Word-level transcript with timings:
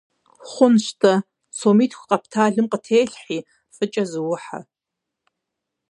Хъунщ-тӀэ, 0.51 1.13
сомитху 1.57 2.07
къэпталым 2.09 2.67
къытелъхьи, 2.71 3.39
фӀыкӀэ 3.75 4.03
зыухьэ. 4.11 4.59